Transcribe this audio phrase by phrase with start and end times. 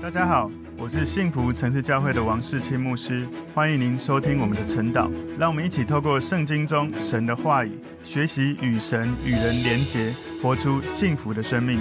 [0.00, 0.48] 大家好，
[0.78, 5.10] 我是幸福城市教会的王世清牧师，欢迎您收听我们的晨祷。
[5.36, 11.80] 让我们一起透过圣经中神的话语，学习与神与人连结，活出幸福的生命。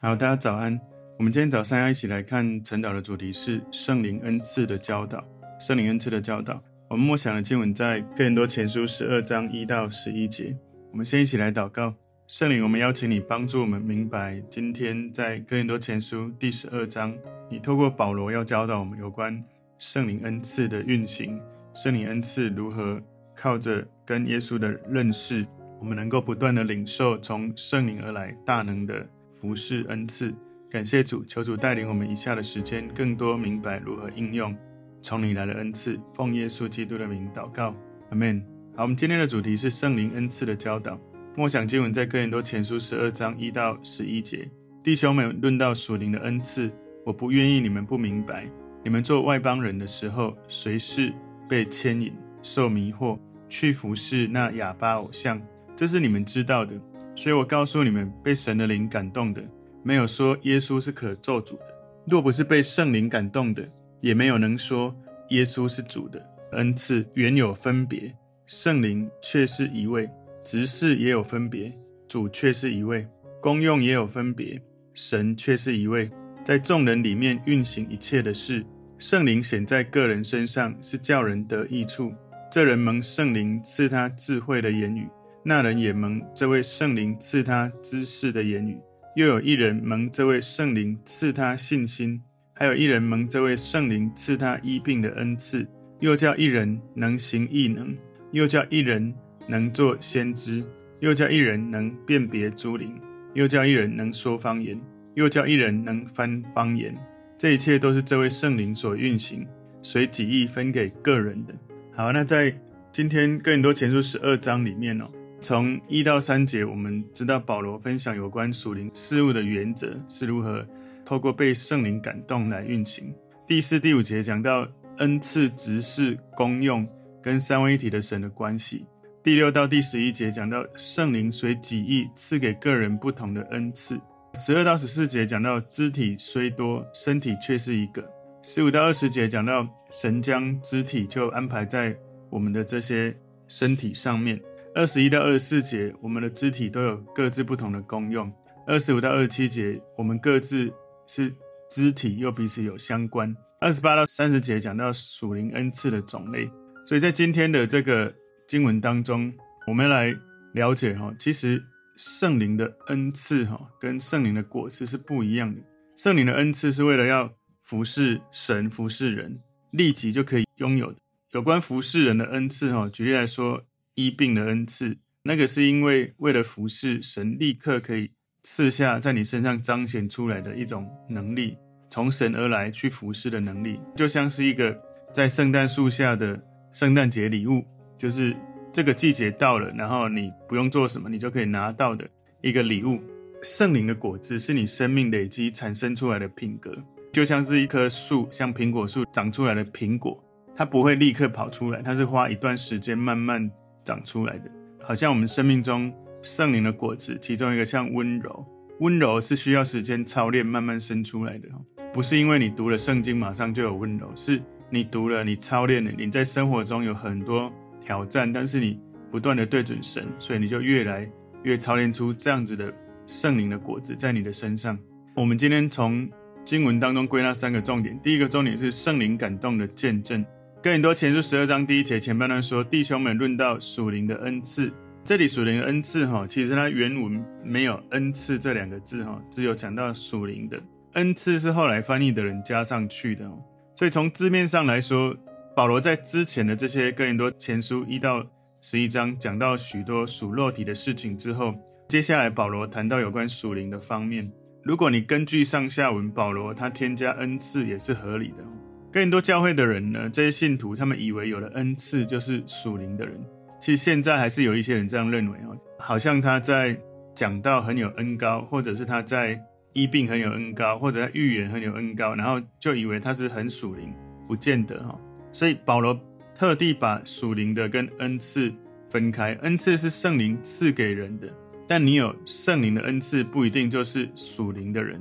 [0.00, 0.78] 好，大家早安。
[1.16, 5.24] 我们今天早上要一起来看晨祷的主题是圣灵恩赐的教导。
[5.60, 10.54] 圣灵恩赐的教导，我们默想的经文在哥林多前书十二章一到十一节。
[10.90, 11.94] 我们先一起来祷告。
[12.28, 17.16] 圣灵，我们邀请你帮助我们明白，今天在哥林多前书第十二章，
[17.48, 19.40] 你透过保罗要教导我们有关
[19.78, 21.40] 圣灵恩赐的运行，
[21.72, 23.00] 圣灵恩赐如何
[23.36, 25.46] 靠着跟耶稣的认识，
[25.78, 29.08] 我们能够不断的领受从圣灵而来大能的
[29.40, 30.34] 服事恩赐。
[30.68, 34.54] 感谢主，求主带领我们以下的时间，更多明白如何应用
[35.00, 35.96] 从你来的恩赐。
[36.12, 37.72] 奉耶稣基督的名祷告，
[38.10, 38.44] 阿门。
[38.74, 41.00] 好，我们今天的主题是圣灵恩赐的教导。
[41.36, 44.50] 默想经文在哥林多前书十二章一到十一节，
[44.82, 46.70] 弟兄们，论到属灵的恩赐，
[47.04, 48.48] 我不愿意你们不明白。
[48.82, 51.12] 你们做外邦人的时候，随是
[51.46, 53.18] 被牵引、受迷惑，
[53.50, 55.38] 去服侍那哑巴偶像？
[55.76, 56.72] 这是你们知道的。
[57.14, 59.44] 所以我告诉你们，被神的灵感动的，
[59.82, 61.66] 没有说耶稣是可咒诅的；
[62.06, 63.68] 若不是被圣灵感动的，
[64.00, 64.96] 也没有能说
[65.28, 66.18] 耶稣是主的。
[66.52, 70.08] 恩赐原有分别，圣灵却是一位。
[70.46, 71.72] 职事也有分别，
[72.06, 73.04] 主却是一位；
[73.42, 74.62] 功用也有分别，
[74.94, 76.08] 神却是一位。
[76.44, 78.64] 在众人里面运行一切的事，
[78.96, 82.14] 圣灵显在个人身上，是叫人得益处。
[82.48, 85.08] 这人蒙圣灵赐他智慧的言语，
[85.42, 88.78] 那人也蒙这位圣灵赐他知识的言语。
[89.16, 92.22] 又有一人蒙这位圣灵赐他信心，
[92.54, 95.66] 还有一人蒙这位圣灵赐他医病的恩赐。
[95.98, 97.92] 又叫一人能行异能，
[98.30, 99.12] 又叫一人。
[99.46, 100.64] 能做先知，
[101.00, 102.92] 又叫一人能辨别诸灵，
[103.34, 104.80] 又叫一人能说方言，
[105.14, 106.94] 又叫一人能翻方言。
[107.38, 109.46] 这一切都是这位圣灵所运行，
[109.82, 111.54] 随己意分给个人的。
[111.94, 112.54] 好，那在
[112.90, 115.08] 今天更多前书十二章里面哦，
[115.42, 120.66] 从一到三节，我们知道保罗分享有关属灵事物的原则是如何
[121.04, 123.14] 透过被圣灵感动来运行。
[123.46, 126.88] 第四、第五节讲到恩赐、职事、功用
[127.22, 128.86] 跟三位一体的神的关系。
[129.26, 134.00] 第六到第十一节讲到圣灵随己意赐给个人不同的恩赐。
[134.34, 138.08] 十二到十四节讲到肢体虽多，身体却是一个。
[138.44, 141.92] 十五到二十节讲到神将肢体就安排在
[142.30, 143.12] 我们的这些
[143.48, 144.40] 身体上面。
[144.76, 148.32] 二十一到二十四节，我们的肢体都有各自不同的功用。
[148.64, 150.72] 二十五到二十七节，我们各自
[151.08, 151.34] 是
[151.68, 153.36] 肢体又彼此有相关。
[153.60, 156.48] 二十八到三十节讲到属灵恩赐的种类。
[156.84, 158.14] 所以在今天的这个。
[158.46, 159.32] 经文当中，
[159.66, 160.16] 我们来
[160.54, 161.62] 了解哈，其实
[161.96, 165.60] 圣灵的恩赐哈，跟圣灵的果子是不一样的。
[165.96, 169.40] 圣灵的恩赐是为了要服侍神、服侍人，
[169.72, 170.98] 立即就可以拥有的。
[171.32, 173.64] 有关服侍人的恩赐哈，举例来说，
[173.94, 181.56] 医病的恩赐，那个是因为为了服侍神，立刻可以赐下在你身上彰显出来的一种能力，
[181.90, 184.80] 从神而来去服侍的能力，就像是一个
[185.12, 186.40] 在圣诞树下的
[186.72, 187.64] 圣诞节礼物。
[187.98, 188.36] 就是
[188.72, 192.06] 这个季节到了，然后你不用做什么，你就可以拿到的
[192.42, 193.00] 一个礼物。
[193.42, 196.74] 圣灵的果子是你生命累积产生出来的品格，
[197.12, 200.22] 就像是一棵树，像苹果树长出来的苹果，
[200.56, 203.48] 它不会立刻跑出来，它是花一段时间慢慢
[203.84, 204.50] 长出来的。
[204.82, 205.92] 好像我们生命中
[206.22, 208.44] 圣灵的果子，其中一个像温柔，
[208.80, 211.48] 温柔是需要时间操练慢慢生出来的，
[211.92, 217.52] 不是因为你读了圣经马上就有温柔，是你读了，你操练了，你在生活中有很多。
[217.86, 218.80] 挑战，但是你
[219.12, 221.08] 不断的对准神，所以你就越来
[221.44, 222.74] 越操练出这样子的
[223.06, 224.76] 圣灵的果子在你的身上。
[225.14, 226.10] 我们今天从
[226.42, 230.24] 经文当中归纳三个重点，第一个重点是圣灵感动的见证。
[230.60, 234.72] 哥林多前书十二章第一节前半段说：“弟兄们，论到属灵的恩赐，
[235.04, 240.60] 这里属灵的恩赐哈，其实它原文没有恩赐这两个字哈，只有讲到属灵的
[240.94, 243.30] 恩赐是后来翻译的人加上去的，
[243.76, 245.16] 所以从字面上来说。”
[245.56, 248.22] 保罗在之前的这些哥林多前书一到
[248.60, 251.54] 十一章讲到许多属肉体的事情之后，
[251.88, 254.30] 接下来保罗谈到有关属灵的方面。
[254.62, 258.44] 如果你根据上下文，保罗他添加恩赐也是合理的。
[258.92, 263.18] 哥林多教会的人呢，这些信徒他们以为有了恩赐就是属灵的人，
[263.58, 266.78] 其实现在还是有一些人这样认为哦，好像他在
[267.14, 269.42] 讲道很有恩高，或者是他在
[269.72, 273.90] 医病很有恩高，或者在预言很有恩高，然后就以为他是很属灵，
[274.28, 275.00] 不见得哈。
[275.36, 276.00] 所以保罗
[276.34, 278.50] 特地把属灵的跟恩赐
[278.88, 281.28] 分开，恩赐是圣灵赐给人的，
[281.68, 284.98] 但你有圣灵的恩赐不一定就是属灵的人，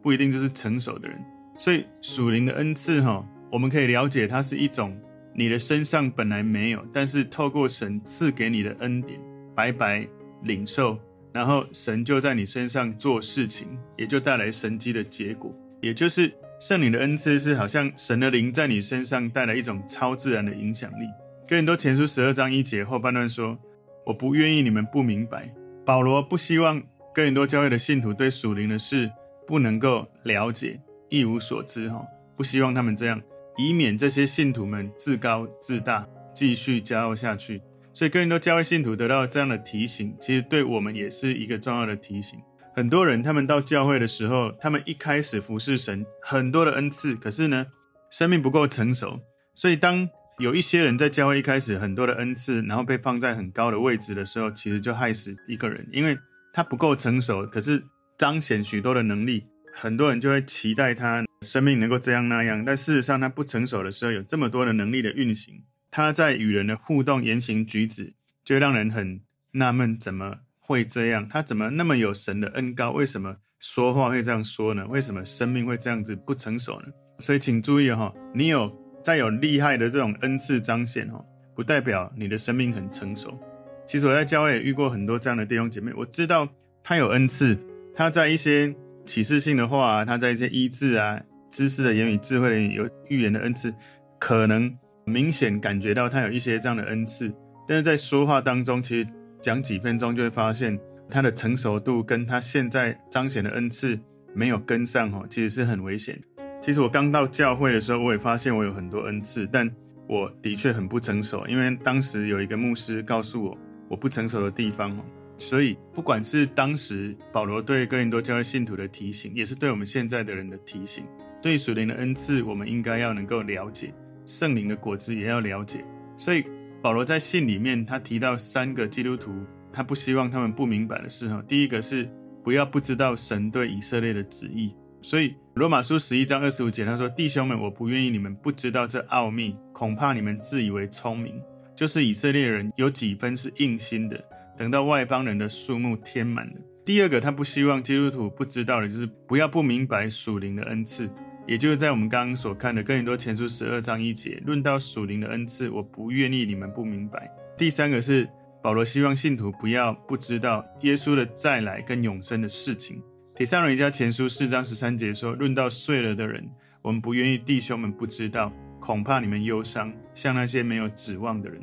[0.00, 1.22] 不一定就是成熟的人。
[1.58, 4.98] 所以属灵的恩赐哈，我们可以了解它是一种
[5.34, 9.20] 你的身上本来没有，但是透过神赐给你的恩典，
[9.54, 10.08] 白白
[10.44, 10.98] 领受，
[11.34, 15.54] 然后神就在你身上做事情，也就带来神迹的结果。
[15.82, 21.04] 也就是圣灵的恩赐是好像神的灵在你身上带来一种超自然的影响力。
[21.46, 23.58] 哥林多前书十二章一节后半段说
[24.06, 25.52] ：“我不愿意你们不明白。”
[25.84, 26.82] 保罗不希望
[27.14, 29.10] 哥林多教会的信徒对属灵的事
[29.46, 30.80] 不能够了解，
[31.10, 31.90] 一无所知。
[31.90, 32.04] 哈，
[32.36, 33.20] 不希望他们这样，
[33.58, 37.60] 以免这些信徒们自高自大，继续骄傲下去。
[37.92, 42.40] 所以哥林多教会信徒得到这样的提醒，其实对我们也是一个重要的提醒。
[42.76, 47.68] 很多人他们到教会的时候，他们一开始服侍神，很多的恩赐，可是呢，
[48.10, 49.18] 生命不够成熟。
[49.54, 50.06] 所以当
[50.40, 56.18] 有一些人在教会一开始很多的恩赐，然后被放在很高的位置的时候，其实就害死一个人，因为
[56.52, 57.82] 他不够成熟，可是
[58.18, 65.62] 彰显许多的能力，很多人就会期待他生命能够这样那样，但事实上他不成熟的时候，有这么多的能力的运行。
[65.90, 68.12] 他在与人的互动、言行举止，
[68.44, 71.28] 就让人很纳闷，怎么会这样？
[71.28, 72.90] 他怎么那么有神的恩膏？
[72.90, 74.84] 为什么说话会这样说呢？
[74.88, 76.86] 为什么生命会这样子不成熟呢？
[77.20, 78.70] 所以请注意哈，你有
[79.02, 81.24] 再有厉害的这种恩赐彰显哈，
[81.54, 83.38] 不代表你的生命很成熟。
[83.86, 86.48] 其实我在教会也遇过很多这样的弟兄姐妹，我知道
[86.82, 87.56] 他有恩赐，
[87.94, 88.74] 他在一些
[89.04, 91.20] 启示性的话，他在一些医治啊、
[91.50, 93.72] 知识的言语、智慧的有预言的恩赐，
[94.18, 94.76] 可能。
[95.08, 97.32] 明显感觉到他有一些这样的恩赐，
[97.64, 99.08] 但是在说话当中，其实
[99.40, 100.78] 讲几分钟就会发现
[101.08, 103.98] 他的成熟度跟他现在彰显的恩赐
[104.34, 106.20] 没有跟上，哈，其实是很危险。
[106.60, 109.70] 其实我刚到教会的时候，我也发现我有很多恩赐，但
[110.08, 114.98] 我的确很不成熟，因为当时有一个牧师告诉我我不成熟的地方，
[115.38, 121.04] 所以不管是当时保罗对哥林多教会信徒的提醒，也是对我们现在的人的提醒，
[121.40, 123.92] 对属灵的恩赐，我们应该要能够了解。
[124.26, 125.84] 圣灵的果子也要了解，
[126.16, 126.44] 所以
[126.86, 131.42] 保罗在信里面他提到三个基督徒，他不希望他们不明白的事哈。
[131.48, 132.08] 第一个是
[132.44, 134.72] 不要不知道神对以色列的旨意，
[135.02, 141.34] 所以罗马书十一章二十五节他说：“弟兄们，我不愿意你们不知道这奥秘，恐怕你们自以为聪明，
[141.74, 144.24] 就是以色列人有几分是硬心的，
[144.56, 146.54] 等到外邦人的数目添满了。”
[146.86, 151.10] 第二个他不希望基督徒不知道的就是不要不明白属灵的恩赐。
[151.46, 157.30] 也就是在我们刚刚所看的哥林多前书十二章一节，论到属灵的恩赐，我不愿意你们不明白。
[157.56, 158.28] 第三个是
[158.62, 163.00] 保罗希望信徒不要不知道耶稣的再来跟永生的事情。
[163.34, 166.50] 帖撒罗尼迦前书四章十三节说，论到睡了的人，
[166.82, 171.62] 我们不愿意弟兄们不知道，恐怕你们忧伤，像那些没有指望的人。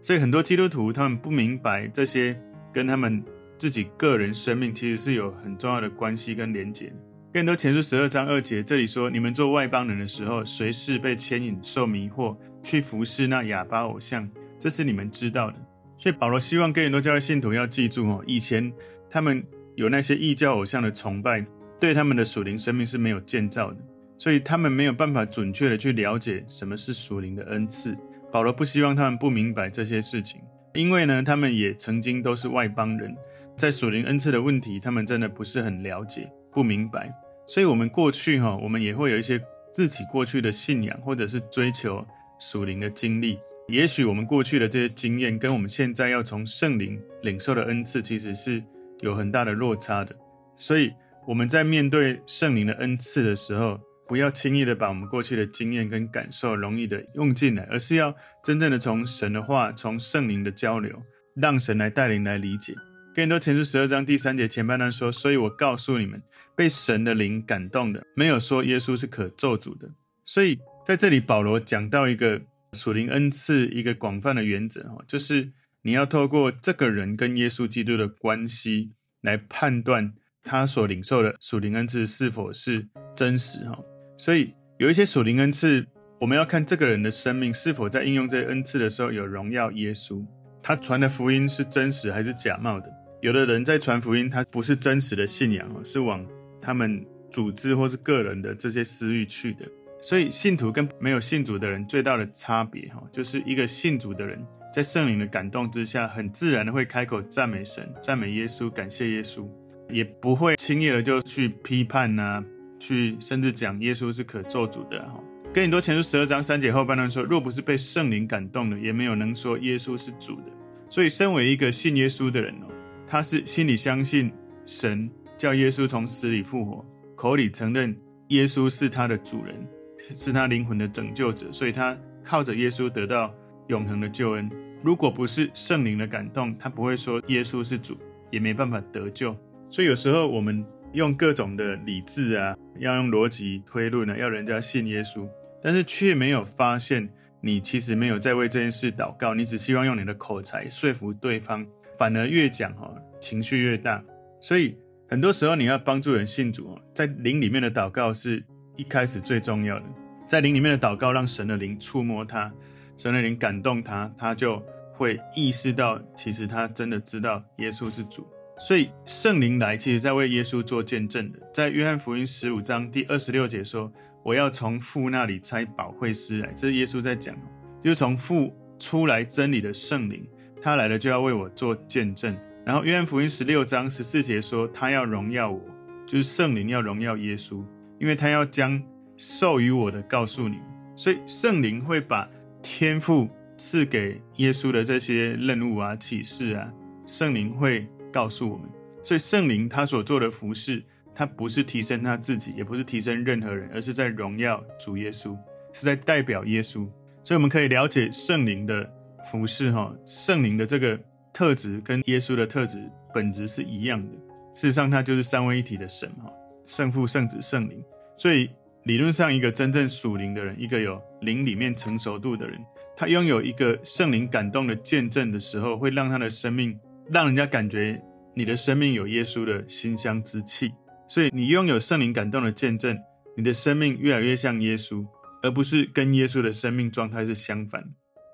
[0.00, 2.38] 所以很多基督徒他们不明白这些
[2.72, 3.24] 跟他们
[3.56, 6.86] 自己个人生命其实是有很重要的关系跟连结。
[6.86, 15.56] 哥林多前书十二章二节，这里说：你们做外邦人的时候，随时被牵引、受迷惑，去服侍那哑巴偶像，这是你们知道的。
[15.96, 18.70] 所以保罗希望哥林多教会信徒要记住哦，以前
[19.08, 19.42] 他们
[19.76, 21.42] 有那些异教偶像的崇拜，
[21.80, 23.78] 对他们的属灵生命是没有建造的，
[24.18, 27.96] 所以他们没有办法准确的去了解什么是属灵的恩赐。
[28.30, 30.38] 保罗不希望他们不明白这些事情，
[30.74, 33.16] 因为呢，他们也曾经都是外邦人，
[33.56, 36.30] 在属灵恩赐的问题，他们真的不是很了解。
[36.54, 37.10] 不明白，
[37.46, 39.40] 所以我们过去哈，我们也会有一些
[39.72, 42.06] 自己过去的信仰，或者是追求
[42.38, 43.38] 属灵的经历。
[43.68, 48.62] 也许我们过去的这些经验，跟我们现在要从圣灵领受的恩赐，其实是
[49.00, 50.14] 有很大的落差的。
[50.56, 50.92] 所以
[51.26, 61.00] 我们在面对圣灵的恩赐的时候，不要轻易的把我们过去的经验跟感受容易的用进来，而是要真正的从神的话，从圣灵的交流，
[61.34, 62.74] 让神来带领来理解。
[63.14, 66.22] 哥林多前书十二章第三节前半段说：“所以我告诉你们，
[66.56, 69.90] 被神的灵感动的，没有说耶稣是可咒诅的。”
[70.24, 72.40] 所以在这里，保罗讲到一个
[72.72, 75.52] 属灵恩赐一个广泛的原则，哈，就是
[75.82, 83.78] 你要透过这个人跟耶稣基督的关系来判断他所领受的属灵恩赐是否是真实，哈。
[84.16, 85.86] 所以有一些属灵恩赐，
[86.18, 90.24] 我们要看这个人的生命是否在应用这些恩赐的时候有荣耀耶稣，
[90.62, 93.01] 他传的福音是真实还是假冒的。
[93.22, 96.26] 有的人在传福音，他不是真实的信仰，是往
[96.60, 99.60] 他们组织或是个人的这些私欲去的。
[100.00, 109.48] 所以，信徒跟没有信主的人最大的差别，哈，就是一个信主的人，在圣灵的感动之下，很自然的会开口赞美神、赞美耶稣、感谢耶稣，
[109.88, 112.42] 也不会轻易的就去批判呐，
[112.80, 115.22] 去甚至讲耶稣是可咒诅的，哈。
[115.54, 120.46] 哥林多前书十二章三节后半段说：若不是被圣灵感动的，也没有能说耶稣是主的。
[120.88, 122.71] 所以，身为一个信耶稣的人哦。
[123.12, 124.32] 他是心里相信
[124.64, 126.82] 神叫耶稣从死里复活，
[127.14, 127.94] 口里承认
[128.28, 129.54] 耶稣是他的主人，
[129.98, 133.30] 是他灵魂的拯救者，所以他靠着耶稣得到
[133.66, 134.50] 永恒的救恩。
[134.82, 137.98] 如果不是圣灵的感动，他不会说耶稣是主，
[138.30, 139.36] 也没办法得救。
[139.70, 140.64] 所以有时候我们
[140.94, 145.28] 用各种的理智啊，要用逻辑推论啊，要人家信耶稣，
[145.62, 147.06] 但是却没有发现
[147.42, 151.66] 你其实没有在为这件事祷告，你只希望用你的口才说服对方，
[151.98, 154.02] 反而越讲哈情绪越大。
[154.40, 154.76] 所以
[155.08, 158.42] 很多时候你要帮助人信主，在灵里面的祷告是
[158.76, 159.84] 一开始最重要的，
[160.26, 162.52] 在灵里面的祷告让神的灵触摸他。
[162.96, 168.26] 神的灵感动他，他就会意识到，其实他真的知道耶稣是主。
[168.58, 171.38] 所以圣灵来，其实在为耶稣做见证的。
[171.52, 173.90] 在约翰福音十五章第二十六节说
[174.22, 177.34] ：“我要从父那里差保惠师来。”这是耶稣在讲，
[177.82, 180.24] 就是从父出来真理的圣灵，
[180.62, 182.34] 他来了就要为我做见证。
[182.64, 185.60] 然后约翰福音十六章十四节说：“他要荣耀我，
[186.06, 187.64] 就是圣灵要荣耀耶稣，
[187.98, 188.80] 因为他要将
[189.16, 190.66] 授予我的告诉你们。”
[190.96, 192.28] 所以圣灵会把。
[192.64, 196.72] 天父赐给耶稣的这些任务啊、启示啊，
[197.08, 198.70] 圣灵会告诉我们。
[199.02, 200.80] 所以圣灵他所做的服事，
[201.12, 205.36] 他不是提升他自己，也不是提升任何人，而是在荣耀主耶稣，
[205.72, 206.88] 是在代表耶稣。
[207.24, 208.88] 所以我们可以了解圣灵的
[209.30, 210.98] 服事，哈，圣灵的这个
[211.32, 212.82] 特质跟耶稣的特质
[213.14, 214.14] 本质是一样的。
[214.54, 216.32] 事实上，他就是三位一体的神，哈，
[216.64, 217.82] 圣父、圣子、圣灵。
[218.16, 218.50] 所以。
[218.84, 222.58] 理论上，一个真正属灵的人，一个有灵里面成熟度的人，
[222.96, 226.76] 他拥有一个圣灵感动的见证的时候，会让他的生命
[227.08, 228.02] 让人家感觉
[228.34, 230.72] 你的生命有耶稣的馨香之气。
[231.06, 232.98] 所以，你拥有圣灵感动的见证，
[233.36, 235.06] 你的生命越来越像耶稣，
[235.42, 237.84] 而不是跟耶稣的生命状态是相反。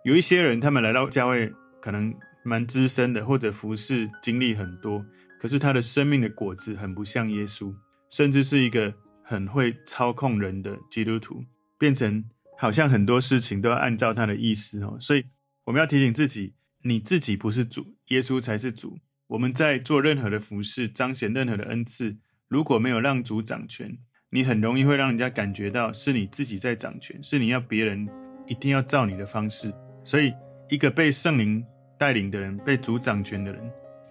[0.04, 2.14] 有一些人，他们来到教会可能
[2.44, 5.04] 蛮资深的，或者服侍经历很多，
[5.40, 7.74] 可是他的生命的果子很不像耶稣，
[8.10, 8.94] 甚至是一个。
[9.30, 11.44] 很会操控人的基督徒，
[11.76, 12.24] 变成
[12.56, 14.96] 好像很多事情都要按照他的意思哦。
[14.98, 15.22] 所以
[15.64, 18.98] 我们要提醒自己，你自己不是主，耶稣才是主。
[19.26, 22.16] 我们在做任何的服事，彰显任何的恩赐，
[22.48, 23.98] 如果没有让主掌权，
[24.30, 28.08] 你很容易会让人家感觉到是你自己在掌权，是你要别人
[28.46, 29.70] 一定要照你的方式。
[30.08, 30.32] 所以，
[30.70, 31.62] 一个被圣灵
[31.98, 33.60] 带领的人，被主掌权的人，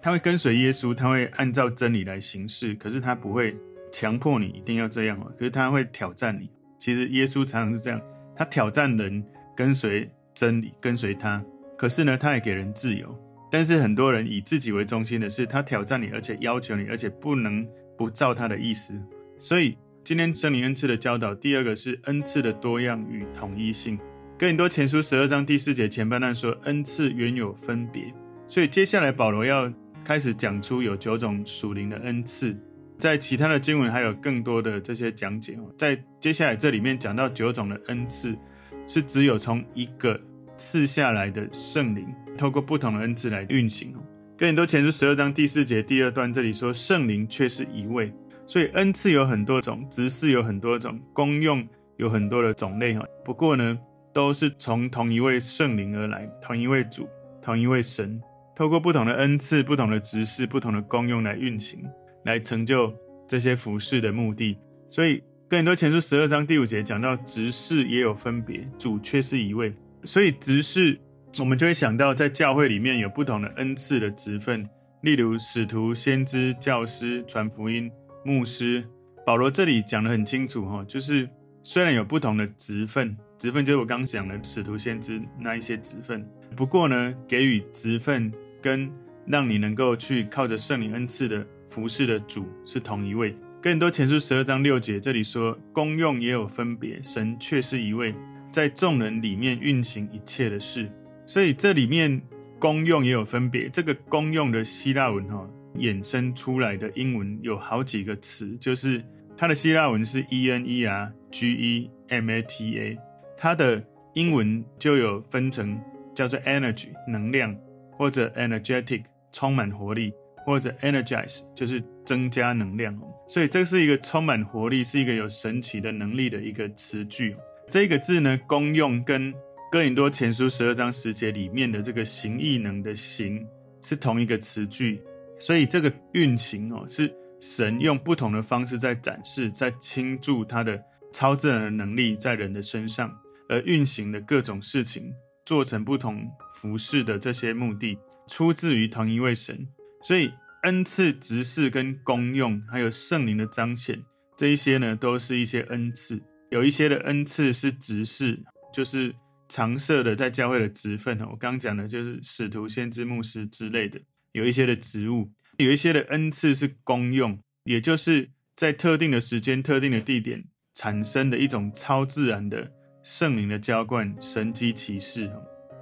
[0.00, 3.56] 他会跟随耶稣，他会按照真理来行事，可是他不会。
[3.90, 6.50] 强迫你一定要这样哦，可是他会挑战你。
[6.78, 7.98] 其实耶稣常常是这样，
[8.36, 9.24] 他挑战人
[9.56, 11.42] 跟随真理，跟随他。
[11.74, 13.18] 可是呢，他也给人自由。
[13.50, 18.94] 但是很多人以自己为中心的是，他挑战你，而且要求你，而且不能不照他的意思。
[19.38, 23.98] 所以今天圣灵恩赐的教导，第二个是恩赐的多样与统一性。
[24.38, 28.04] 哥林多前书十二章第四节前半段说，恩赐原有分别。
[28.46, 29.68] 所以接下来保罗要
[30.04, 32.56] 开始讲出有九种属灵的恩赐。
[32.96, 38.38] 在其他的经文还有更多的这些讲解，在接下来这里面讲到九种的恩赐，
[38.86, 40.20] 是只有从一个
[40.56, 44.00] 赐下来的圣灵，透过不同的恩赐来运行哦。
[44.36, 48.14] 哥林多前书十二章第四节第二段这里说，圣灵却是一位，
[48.46, 51.66] 所以恩赐有很多种，职事有很多种，功用
[51.96, 53.04] 有很多的种类哈。
[53.24, 53.76] 不过呢，
[54.18, 57.08] 都是从同一位圣灵而来，同一位主，
[57.40, 58.20] 同一位神，
[58.52, 61.78] 透过不同的恩赐、不同的执事、不同的功用来运行。
[62.24, 62.92] 来成就
[63.28, 64.58] 这些服事的目的，
[64.88, 69.72] 所以哥林多前书十二章第五节讲到执事也有分别，主却是一位。
[70.02, 70.98] 所以执事，
[71.38, 74.68] 我们就会想到在教会里面有不同的恩赐的职分，
[75.02, 77.88] 例如使徒、先知、教师、传福音、
[78.24, 78.84] 牧师。
[79.24, 81.30] 保罗这里讲得很清楚哈，就是
[81.62, 88.30] 虽然有不同的职分，职分就是我刚讲的使徒、先知那一些职分，不过呢，给予职分
[88.60, 88.90] 跟
[89.26, 91.46] 让你能够去靠着圣灵恩赐的。
[91.68, 93.36] 服事的主是同一位。
[93.60, 98.14] 更多前书十二章六节这里说，功用也有分别，神却是一位，
[98.50, 100.90] 在众人里面运行一切的事。
[101.26, 102.22] 所以这里面
[102.58, 103.68] 功用也有分别。
[103.68, 109.04] 这个功用的希腊文哈衍生出来的英文有好几个词，就是
[109.36, 112.98] 它的希腊文是 e n e r g e m a t a，
[113.38, 113.82] 它的
[114.14, 115.80] 英文就有分成
[116.14, 117.56] 叫做 energy 能量
[117.92, 120.12] 或者 energetic 充满活力。
[120.46, 127.36] 或者 energize 就是增加能量哦，所以这是一个充满活力，是一个有神奇的能力的一个词句。
[127.68, 129.30] 这个字呢，功用跟
[129.70, 133.46] 哥林多前书十二章十节里面的这个行异能的行
[133.82, 135.02] 是同一个词句，
[135.38, 143.14] 所以这个运行哦，是神用不同的方式在展示，在倾注他的超自然的能力在人的身上，
[143.48, 145.12] 而运行的各种事情，
[145.44, 149.66] 做成不同服饰的这些目的，出自于同一位神。
[150.02, 150.30] 所以，
[150.62, 154.02] 恩赐、职事跟功用，还有圣灵的彰显，
[154.36, 156.22] 这一些呢，都是一些恩赐。
[156.50, 159.14] 有一些的恩赐是职事，就是
[159.48, 161.18] 常设的在教会的职分。
[161.20, 164.00] 我刚刚讲的就是使徒、先知、牧师之类的。
[164.32, 175.30] 有一些的职务，有一些的恩赐是功用，也就是在特定的时间、特定的地点产生的一种超自然的圣灵的浇灌、神迹奇事。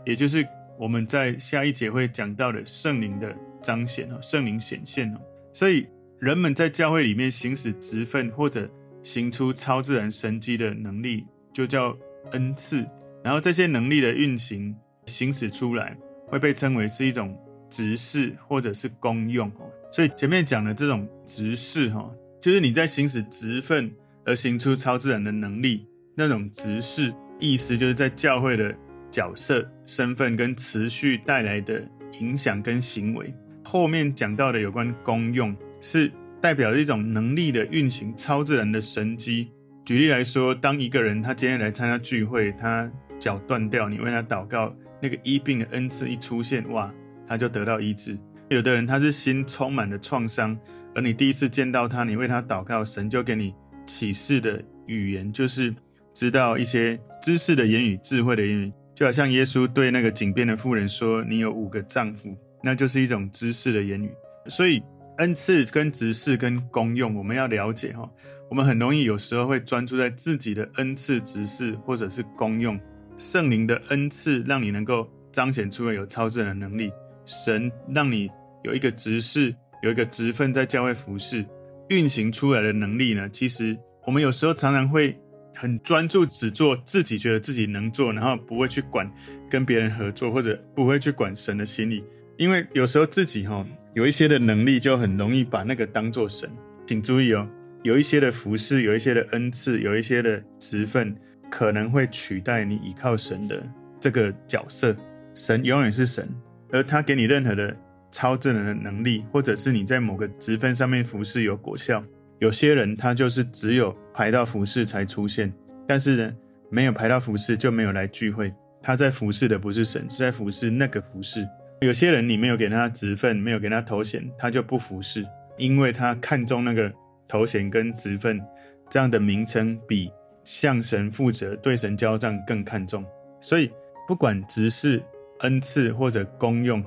[0.04, 0.46] 也就是
[0.78, 5.20] 我们在下一节会讲到的圣灵的彰显哦，圣灵显现哦。
[5.52, 5.86] 所以
[6.18, 8.68] 人们在教会里面行使职分或者
[9.02, 11.96] 行出超自然神迹的能力，就叫
[12.32, 12.86] 恩赐。
[13.24, 14.74] 然后这些能力的运行、
[15.06, 15.96] 行使出来，
[16.28, 17.36] 会被称为是一种。
[17.68, 22.08] 职事或者是功用哦，所以前面讲的这种职事哈，
[22.40, 23.90] 就是你在行使职分
[24.24, 25.84] 而行出超自然的能力，
[26.18, 28.74] 那种执事意思就是在教会的
[29.10, 31.86] 角色、身份跟持续带来的
[32.20, 33.32] 影响跟行为。
[33.62, 39.50] 后面讲到的有关功用，是代表一种能力的运行、超自然的神迹。
[39.84, 46.90] 举例来说，当一个人他今天来参加聚会，他脚断掉，你为他祷告，那个医病的恩赐一出现，哇！
[47.26, 48.18] 他就得到医治。
[48.48, 50.58] 有的人他是心充满了创伤，
[50.94, 53.52] 而你第一次见到他，你为他祷告，神就给你
[53.84, 55.74] 启示的语言，就是
[56.16, 58.72] 知道一些知识的言语、智慧的言语。
[58.94, 64.10] 就好像耶稣对那个井边的妇人说：“你有五个丈夫”，那就是一种知识的言语。
[64.46, 64.82] 所以
[65.18, 68.10] 恩赐跟职事跟功用，我们要了解哈。
[68.48, 72.80] 我们很容易有时候会专注在自己的恩赐、职事或者是功用。
[73.18, 76.90] 圣灵的恩赐让你能够彰显出来有超自然的能力。
[77.26, 78.30] 神让你
[78.64, 81.44] 有一个职事，有一个职分在教会服侍
[81.90, 83.28] 运行出来的能力呢？
[83.28, 85.14] 其实我们有时候常常会
[85.56, 89.10] 很专注，只做自己觉得自己能做，然后不会去管
[89.48, 92.04] 跟别人合作，或者不会去管神的心意。
[92.36, 96.48] 因为有时候自己哈有一些的能力，就很容易把那个当做神。
[96.86, 97.48] 请注意哦，
[97.82, 101.16] 有一些的服侍，有一些的恩赐，有一些的职分，
[101.50, 103.66] 可能会取代你依靠神的
[103.98, 104.94] 这个角色。
[105.34, 106.28] 神永远是神。
[106.70, 107.74] 而他给你任何的
[108.10, 112.04] 超自然的能力，或者是你在某个职分上面服侍有果效。
[112.38, 115.52] 有些人他就是只有排到服侍才出现，
[115.86, 116.36] 但是呢，
[116.70, 118.52] 没有排到服侍就没有来聚会。
[118.82, 121.46] 他在服侍的不是神，是在服侍那个服侍。
[121.80, 126.92] 有些人你没有给他职分，没有给他头衔，他就不服侍，因为他看重那个
[127.28, 128.40] 头衔跟职分
[128.88, 130.10] 这样的名称，比
[130.44, 133.04] 向神负责、对神交账更看重。
[133.40, 133.70] 所以
[134.06, 135.02] 不管职事。
[135.40, 136.82] 恩赐或者功用，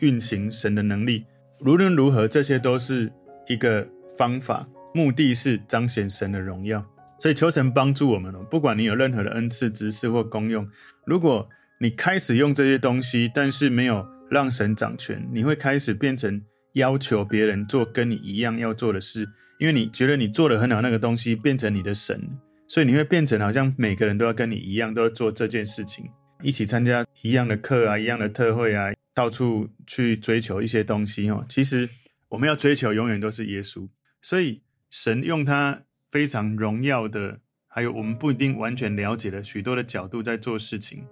[0.00, 1.24] 运行神的能力，
[1.60, 3.10] 无论如何，这些都是
[3.46, 3.88] 一个
[4.18, 6.82] 方法，目的是彰显神的荣耀。
[7.18, 10.66] 所以求神帮助我们哦，不管你有任何的恩赐、职事或功用，
[11.06, 11.48] 如果
[11.80, 16.42] 你开始用这些东西，但是没有让神掌权，你会开始变成
[16.74, 19.28] 要求别人做跟你一样要做的事，
[19.58, 22.20] 因为你觉得你做的很好，那个东西变成你的神，
[22.68, 26.04] 所以你会变成好像每个人都要跟你一样，都要做这件事情。
[26.42, 31.46] 一起参加一样的课啊，一样的特会啊，到处去追求一些东西哦。
[31.48, 31.88] 其实
[32.28, 33.88] 我们要追求永远都是耶稣，
[34.20, 34.60] 所以
[34.96, 41.04] 神用他非常荣耀的，还有我们不一定完全了解的许多的角度在做事情。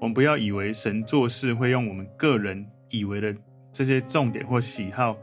[0.00, 3.36] 我们不要以为神做事会用我们个人以为的
[3.70, 5.18] 这些重点或喜好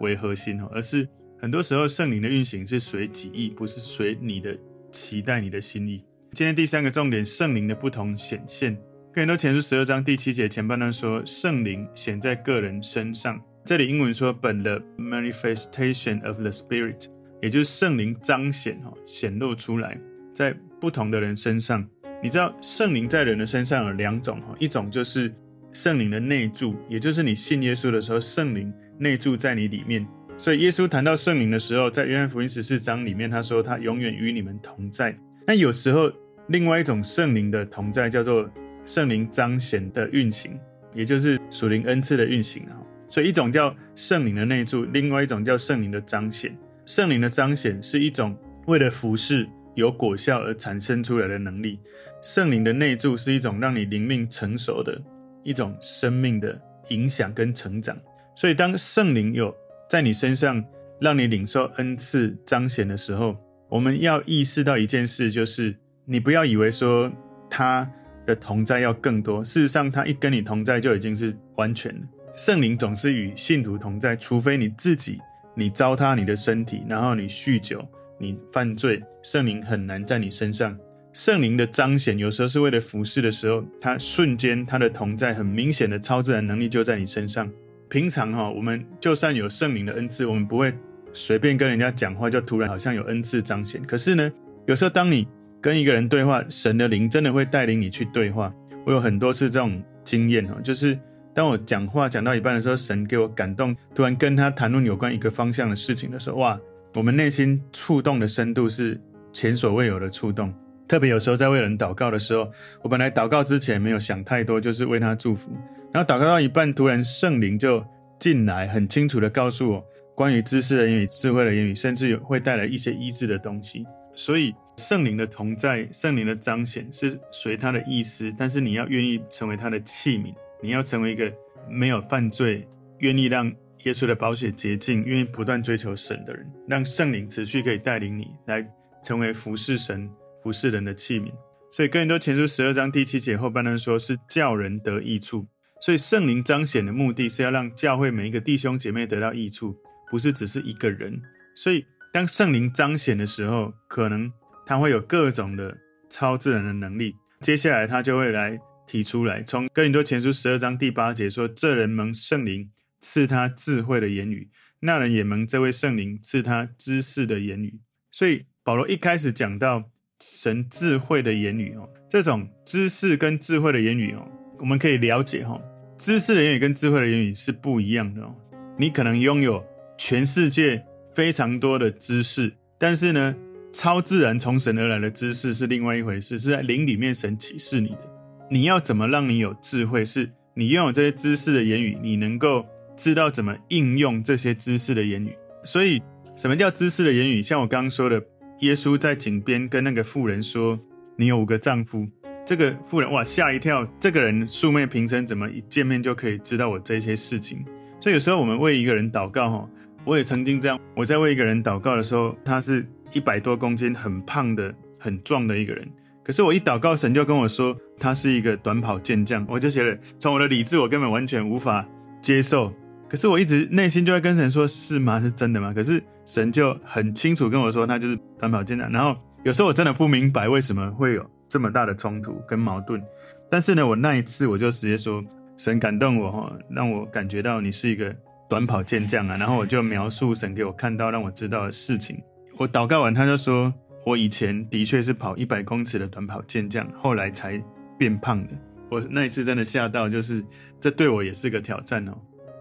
[0.00, 1.06] 为核心哦，而是
[1.38, 4.58] 很多时候圣灵的运行是随己意，不是随你的
[4.90, 6.02] 期待、你的心意。
[6.32, 8.74] 今天第三个重点，圣灵的不同显现。
[9.12, 13.38] 哥林多前书十二章第七节前半段说，圣灵显在个人身上。
[13.62, 17.08] 这里英文说本的 manifestation of the Spirit，
[17.42, 19.98] 也就是圣灵彰显哈，显露出来
[20.32, 21.86] 在不同的人身上。
[22.22, 25.30] 你知道圣灵在人的身上有两种哈，一种就是
[25.74, 30.06] 圣灵的内住，也就是你信耶稣的时候，圣灵内住在你里面。
[30.38, 35.14] 所以耶稣谈到圣灵的时候，在约翰福音十四章里面，他说他永远与你们同在。
[35.46, 36.10] 那有时候
[36.46, 38.48] 另外一种圣灵的同在叫做。
[38.84, 40.58] 圣灵彰显的运行，
[40.92, 42.74] 也就是属灵恩赐的运行啊。
[43.06, 46.52] 所以一种叫圣灵的内住，另外一种叫圣灵的彰显。
[46.94, 51.78] 圣灵的彰显是一种为了服侍有果效而产生出来的能力；
[52.22, 55.00] 圣灵的内住是一种让你灵命成熟的
[55.42, 57.96] 一种生命的影响跟成长。
[58.36, 59.56] 所以当圣灵有
[59.88, 60.62] 在你身上
[61.00, 63.38] 让你领受恩赐彰显的时候，
[63.70, 65.74] 我们要意识到一件事，就是
[66.04, 67.10] 你不要以为说
[67.48, 67.90] 他。
[68.24, 69.44] 的同在要更多。
[69.44, 72.02] 事实上，他一跟你同在就已经是完全了。
[72.36, 75.18] 圣灵总是与信徒同在，除非你自己
[75.54, 77.86] 你糟蹋你的身体，然后你酗酒、
[78.18, 80.76] 你犯罪，圣灵很难在你身上。
[81.12, 87.50] 圣灵的彰显有时候是为了服侍的时候，他瞬间他的同在很明显的超自然能力就在你身上。
[87.90, 90.72] 平常哈，我们就算有圣灵的恩赐，我们不会
[91.12, 93.82] 随便跟人家讲话，就突然好像有恩赐彰显。
[93.82, 94.32] 可是呢，
[94.66, 95.28] 有时候当你
[95.60, 98.50] 跟一个人对话，神的灵真的会带领你去对话。
[98.86, 100.98] 我有很多次这种经验哈，就是
[101.34, 106.60] 当我讲话讲到一半的时候，神给我感动，突然跟他谈论有关一个方向的事情的时候，哇，
[106.94, 109.00] 我们内心触动的深度是
[109.32, 110.52] 前所未有的触动。
[110.86, 112.50] 特别有时候在为人祷告的时候，
[112.82, 115.50] 我本来祷告之前没有想太多，就是为他祝福。
[115.90, 117.82] 然后祷告到一半，突然圣灵就
[118.18, 123.86] 进来，很清楚的告诉我关于知识的言语、智慧的言语，甚至有会带来一些医治的东西。
[124.14, 131.30] 所以圣灵的同在、圣灵的彰显是随他的意思，但是你要愿意成为他的器皿，你要成为一个
[131.68, 132.66] 没有犯罪、
[132.98, 133.52] 愿意让
[133.84, 138.66] 耶稣的宝血洁净、愿意不断追求神的人，让圣灵持续可以带领你来
[139.04, 140.10] 成为服侍神。
[140.42, 141.32] 服侍人的器皿，
[141.70, 145.46] 所以哥林多前书十二章第七节后半段说是叫人得益处，
[145.80, 149.72] 所以圣灵彰显的目的是要让教会每一个弟兄姐妹得到益处，
[150.10, 151.16] 不是只是一个人。
[151.54, 154.28] 所以当圣灵彰显的时候，可能
[154.66, 155.72] 他会有各种的
[156.10, 157.14] 超自然的能力。
[157.40, 158.58] 接下来他就会来
[158.92, 164.50] 提出来，从哥林多前书十二章第八节说，这人蒙圣灵赐他智慧的言语，
[164.80, 167.80] 那人也蒙这位圣灵赐他知识的言语。
[168.10, 169.88] 所以保罗一开始讲到。
[170.24, 174.24] 神智慧的言语哦，这种知识跟智慧的言语哦，
[174.60, 175.60] 我们可以了解哈，
[175.98, 178.32] 知识的言语跟智慧的言语是不一样的哦。
[178.78, 179.60] 你可能拥有
[179.98, 180.80] 全世界
[181.12, 183.34] 非常多的知识，但是呢，
[183.72, 188.11] 超自然从神而来的知识是另外一回事，是在灵里面神启示你的。
[188.50, 190.04] 你要怎么让你有智慧？
[190.04, 192.64] 是你拥有这些知识的言语，你能够
[192.96, 195.36] 知道怎么应用这些知识的言语。
[195.64, 196.02] 所以，
[196.36, 197.42] 什么叫知识的言语？
[197.42, 198.22] 像我刚刚说的。
[198.60, 200.78] 耶稣在井边跟那个妇人说
[201.18, 202.06] ：“你有五个丈夫。”
[202.46, 207.64] 这个妇人哇吓一跳，这个人素昧平生，怎么一见面就可以知道我这些事情？
[207.98, 209.68] 所以有时候我们为一个人祷告，哈，
[210.04, 210.78] 我也曾经这样。
[210.94, 215.88] 我在为一个人祷告的时候，他是一百多公斤，很胖的、很壮的一个人。
[216.24, 219.44] 可是我一祷告，神就跟我说，他是一个短跑健将。
[219.48, 221.84] 我就觉得，从我的理智，我根本完全无法
[222.20, 222.72] 接受。
[223.08, 225.20] 可是我一直内心就会跟神说：“是吗？
[225.20, 233.02] 是真的吗？”可是神就很清楚跟我说：“他就是短跑健将。”然后有时候我真的不明白为什么会有这么大的冲突跟矛盾。
[233.50, 235.22] 但是呢，我那一次我就直接说
[235.58, 238.14] ：“神感动我哈，让我感觉到你是一个
[238.48, 242.18] 短跑健将啊。”然后我就描述神给我看到让我知道的事情。
[242.56, 247.62] 我祷告完，他就说：“我以前的确是跑一百公尺的短跑健将，后来才
[247.98, 248.50] 变胖的。”
[248.90, 250.44] 我那一次真的吓到，就是
[250.78, 252.12] 这对我也是个挑战哦。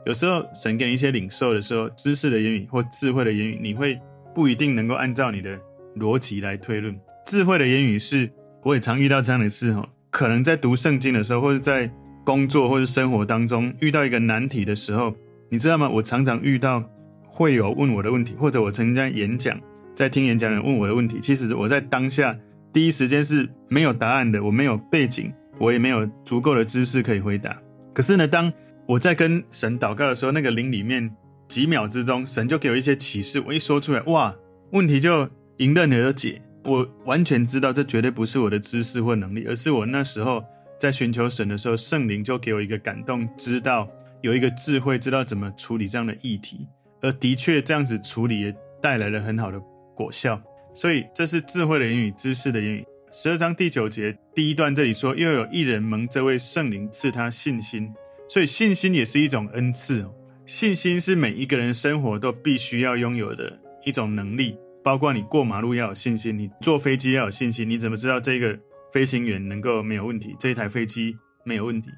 [0.05, 3.99] 有时候神给你一些领受的时候，知识的言语或智慧的言语，你会
[4.33, 5.59] 不一定能够按照你的
[5.97, 6.97] 逻辑来推论。
[7.25, 8.31] 智慧的言语是，
[8.63, 11.91] 我也常遇到这样的事哈，可能在读圣经的时候，或者在
[12.23, 15.13] 工作或者生活当中遇到一个难题的时候，
[15.49, 15.89] 你知道吗？
[15.89, 16.83] 我常常遇到
[17.27, 19.59] 会有问我的问题，或者我曾经在演讲，
[19.95, 22.37] 在听演讲人问我的问题，其实我在当下
[22.73, 27.57] 第一时间是没有答案的，我没有背景，我也没有足够的知识可以回答。
[27.93, 28.51] 可是呢，当
[28.87, 31.13] 我在跟神祷告的时候，那个灵里面
[31.47, 33.43] 几秒之中，神就给我一些启示。
[33.45, 34.33] 我一说出来，哇，
[34.71, 36.41] 问题就迎刃而解。
[36.63, 40.43] 我完全知道这绝对不是我的知识或能力，而是我那时候
[40.79, 43.89] 在寻求神的时候，圣灵就给我一个感动，知道
[44.21, 46.67] 有一个智慧，知道怎么处理这样的议题。
[47.01, 49.59] 而的确这样子处理也带来了很好的
[50.01, 50.41] 果效。
[50.73, 52.85] 所以这是智慧的言语，知识的言语。
[53.11, 57.91] 十二章第九节第一段这里说，又有一人蒙这位圣灵赐他信心。
[58.29, 60.05] 所以信心也是一种恩赐。
[60.45, 67.69] 信心是每一个人生活都必须要拥有的一种能力，包括你过马路要有信心，你坐飞机要有信心。
[67.69, 68.57] 你怎么知道这个
[68.93, 70.33] 飞行员能够没有问题？
[70.39, 71.89] 这一台飞机没有问题？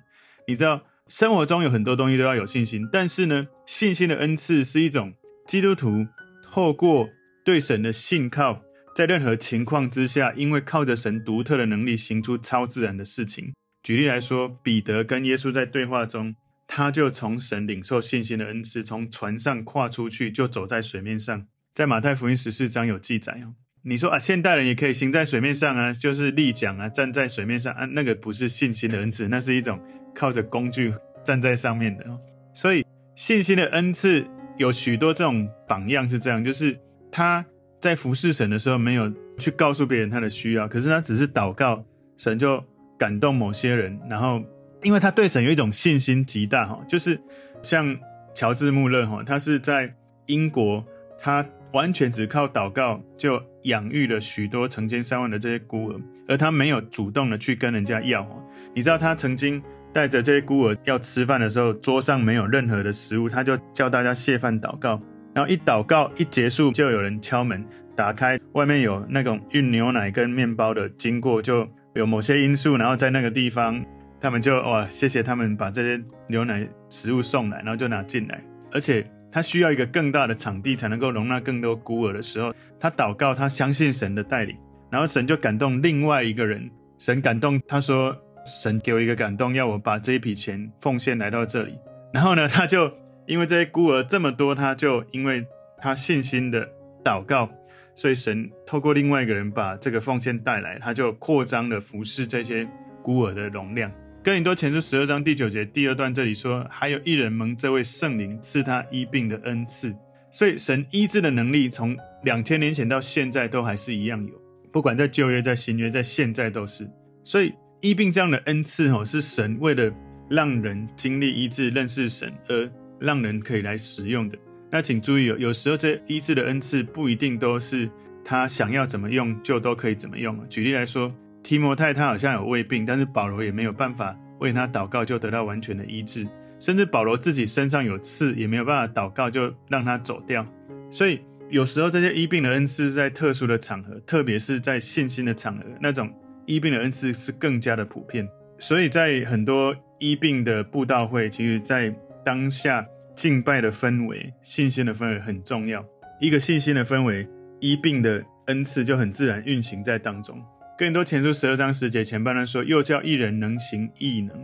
[0.48, 5.14] 你知道生活中有很多东西都要有信心，但是呢，信心的恩赐是一种
[5.46, 6.08] 基督徒
[6.52, 7.08] 透过
[7.44, 8.62] 对神的信靠，
[8.96, 13.54] 在任何情况之下，因为靠着神独特的能力，行出超自然的事情。
[13.82, 16.36] 举例来说，彼得跟耶稣在对话中，
[16.68, 21.46] 他就从神领受信心的恩赐，从船上跨出去，就走在水面上。
[21.74, 23.56] 在马太福音十四章有记载哦。
[23.82, 29.78] 你说啊，现代人也可以行在水面上啊，就是立桨啊，站在水面上啊，那个不是信心的恩赐，那是一种
[30.16, 30.94] 靠着工具
[31.26, 32.06] 站在上面的。
[32.54, 32.86] 所以
[33.18, 34.26] 信心的恩赐
[34.58, 36.80] 有许多这种榜样是这样，就是
[37.14, 37.46] 他
[37.80, 41.86] 在服侍神的时候没有去告诉别人他的需要，可是他只是祷告，
[42.18, 42.62] 神就。
[42.96, 44.42] 感动某些人，然后
[44.82, 47.20] 因为他对神有一种信心极大哈，就是
[47.62, 47.98] 像
[48.34, 49.94] 乔治·穆勒哈，他是在
[50.28, 50.82] 英国，
[51.20, 56.00] 他完全只靠祷告就养育了许多成千上万的这些孤儿，
[56.30, 58.26] 而他没有主动的去跟人家要。
[58.74, 65.02] 你知道他曾经带着这些孤儿要吃饭的时候，桌上没有任何的食物，他就叫大家谢饭祷告，
[65.34, 67.66] 然后一祷告一结束，就有人敲门，
[67.96, 73.84] 打开，外面有那种运牛奶跟面包的经过，就有某些因素，然后在那个地方，
[74.22, 84.56] 他们就哇，谢谢他们把这些牛奶食物送来，然后就拿进来，而且他需要一个更大的场地才能够容纳更多孤儿的时候，他祷告，他相信神的带领，
[84.92, 86.70] 然后神就感动另外一个人，
[87.00, 88.16] 神感动他说，
[88.46, 91.76] 神给我一个感动，要我把这一笔钱奉献来到这里，
[92.14, 92.92] 然后呢，他就。
[93.26, 95.46] 因为这些孤儿这么多，他就因为
[95.78, 96.70] 他信心的
[97.04, 97.50] 祷告，
[97.96, 102.68] 所以神透过另外一个人把这个奉献带来，他就扩张了服侍这些
[103.02, 103.92] 孤儿的容量。
[104.24, 109.94] 哥林多前书十二章第九节第二段这里说，还有一人蒙这位圣灵赐他医病的恩赐，
[110.32, 114.34] 所以神医治的能力从两千年前到现在都还是一样有，
[114.72, 116.90] 不管在旧约、在新约、在现在都是。
[117.24, 119.94] 所以医病这样的恩赐哦，是神为了
[120.30, 122.72] 让人经历医治、认识神而。
[123.04, 124.38] 让人可以来使用的。
[124.72, 127.88] 那请注意，有有时候这医治的恩赐不一定都是
[128.26, 130.36] 他想要怎么用就都可以怎么用。
[130.50, 131.14] 举例来说，
[131.44, 136.26] 提摩太他好像有胃病，但是保罗也没有办法为他祷告就得到完全的医治，
[136.60, 140.44] 甚至保罗自己身上有刺，也没有办法祷告就让他走掉。
[140.90, 146.12] 所以有时候这些医病的恩赐在特殊的场合，特别是在信心的场合，那种
[146.48, 148.28] 医病的恩赐是更加的普遍。
[148.58, 151.94] 所以在很多医病的布道会，其实在
[152.26, 152.84] 当下。
[153.16, 155.86] 敬拜的氛围、信心的氛围很重要。
[156.20, 157.28] 一个信心的氛围，
[157.60, 160.42] 医病的恩赐就很自然运行在当中。
[160.78, 164.36] 哥林多前书十二章十节前半段说：“又叫一人能行异能。”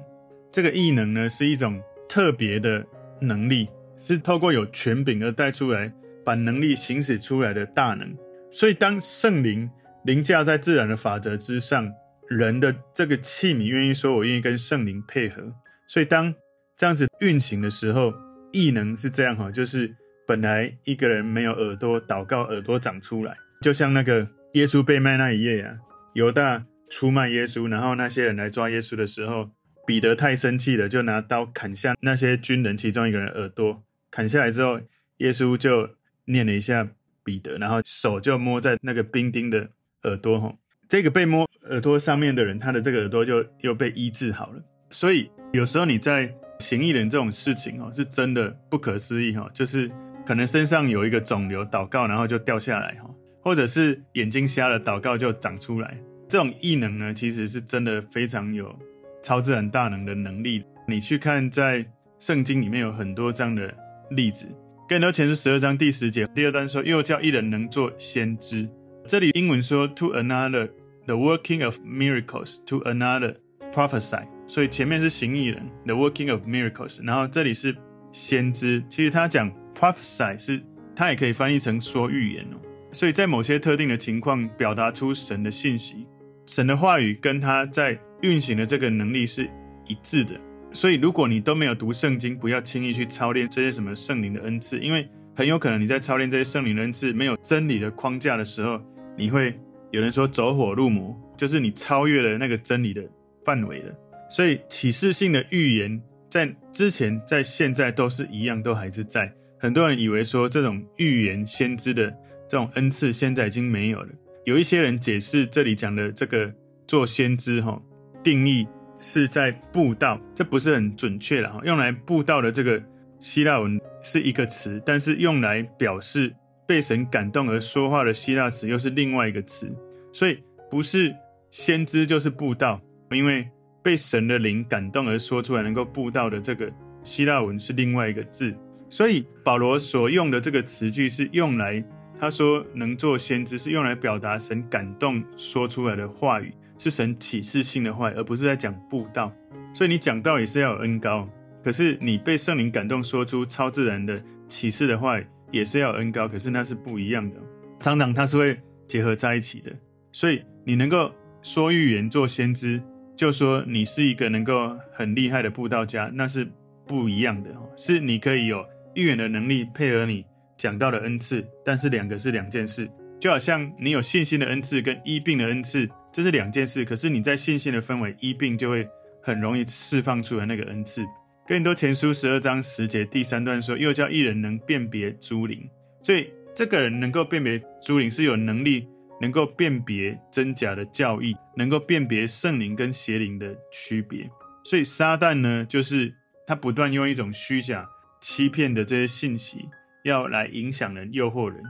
[0.51, 2.86] 这个异能呢，是一种特别的
[3.21, 5.91] 能力，是透过有权柄而带出来，
[6.23, 8.15] 把能力行使出来的大能。
[8.51, 9.69] 所以，当圣灵
[10.05, 11.91] 凌驾在自然的法则之上，
[12.27, 15.53] 人的这个器皿愿意说：“我愿意跟圣灵配合。”
[15.88, 16.34] 所以，当
[16.75, 18.13] 这样子运行的时候，
[18.51, 19.95] 异能是这样哈，就是
[20.27, 25.77] 本来一个人没有耳朵，祷告耳朵长出来，就像那个耶稣被卖那一夜啊，
[26.13, 29.51] 犹大出卖耶稣，然后那些人来抓耶稣的时候，
[29.85, 34.79] 彼得太生气了，就拿刀砍下那些军人其中一个人耳朵，砍下来之后，
[35.17, 35.89] 耶稣就
[36.25, 36.89] 念了一下
[37.23, 39.69] 彼得，然后手就摸在那个兵丁的
[40.03, 40.55] 耳朵哈，
[40.88, 44.63] 这个被摸耳朵上面的人，他的这个耳朵就又被医治好了。
[44.91, 46.35] 所以有时候你在。
[46.60, 49.89] 行异人这种事情哦，是真的不可思议哈，就是
[50.26, 53.10] 可能身上有一个肿瘤，祷告然后就掉下来哈，
[53.41, 55.98] 或者是眼睛瞎了，祷告就长出来。
[56.28, 58.78] 这种异能呢，其实是真的非常有
[59.22, 60.63] 超自然大能的能力。
[60.88, 61.86] 你去看在
[62.19, 63.74] 圣经里面有很多这样的
[64.12, 64.45] 例子。
[64.88, 68.67] 哥林多前书十二章第十节第二段说，又叫一人能做先知。
[69.08, 70.69] 这里英文说，to another
[71.06, 73.36] the working of miracles，to another
[73.74, 74.24] prophesy。
[74.49, 77.75] 所以前面是行异人，the working of miracles，然后这里是
[78.12, 78.83] 先知。
[78.89, 79.47] 其实他讲
[79.79, 80.59] prophesy 是，
[80.95, 82.57] 他也可以翻译成说预言哦。
[82.91, 86.07] 所以在某些特定的情况，表达出神的信息，
[86.47, 89.47] 神的话语跟他在运行的这个能力是
[89.85, 90.33] 一致的。
[90.71, 98.81] 所以如果你都没有读圣经，不要轻易去操练这些什么圣灵的恩赐，因为很有可能你在操练这些圣灵的恩赐没有真理的框架的时候，
[99.15, 99.53] 你会
[99.91, 103.03] 有人说走火入魔，就是你超越了那个真理的
[103.45, 103.93] 范围了。
[104.29, 109.33] 所以启示性的预言在之前、在现在都是一样，都还是在。
[109.59, 112.09] 很多人以为说这种预言先知的
[112.47, 114.09] 这种恩赐现在已经没有了。
[114.45, 116.53] 有一些人解释这里讲的这个
[116.87, 117.81] 做先知哈，
[118.23, 118.67] 定义
[118.99, 121.59] 是在布道，这不是很准确了哈。
[121.65, 122.81] 用来布道的这个
[123.19, 126.33] 希腊文是一个词，但是用来表示
[126.67, 129.69] 被神感动而说话的希腊词又是另外一个词。
[130.13, 131.13] 所以不是
[131.49, 132.79] 先知就是布道，
[133.11, 133.49] 因为。
[133.89, 136.71] 被神的灵感动而说出来能够布道的这个
[137.04, 138.56] 希腊文是另外一个字，
[138.88, 141.84] 所以保罗所用的这个词句是用来，
[142.19, 149.34] 他说能做先知是用来表达神感动说出来的话语，是神启示性的话语，而不是在讲布道。
[149.73, 151.28] 所以你讲道也是要有恩高，
[151.63, 157.38] 可是你被圣灵感动说出超自然的启示的话，也是要有恩高，可是那是不一样的，
[157.80, 158.56] 常常它是会
[158.88, 159.71] 结合在一起的。
[160.12, 162.80] 所以你能够说预言做先知。
[163.19, 166.49] 就说你是一个能够很厉害的布道家，那是
[166.88, 167.49] 不一样的。
[167.75, 172.89] 是你可以有预言的能力，配合你讲到的恩赐，但是两个是两件事。
[173.19, 176.86] 就好像你有信心的恩赐跟医病的恩赐，这是两件事。
[176.86, 178.88] 可是你在信心的氛围，医病就会
[179.21, 181.05] 很容易释放出来那个恩赐。
[181.45, 185.69] 更多前书十二章十节第三段说，又叫一人能辨别诸灵，
[186.01, 188.88] 所以这个人能够辨别诸灵是有能力。
[189.21, 194.29] 能够辨别真假的教义，能够辨别圣灵跟邪灵的区别。
[194.63, 196.13] 所以撒旦呢，就是
[196.45, 197.89] 他不断用一种虚假、
[198.21, 199.69] 欺骗的这些信息，
[200.03, 201.63] 要来影响人、诱惑人。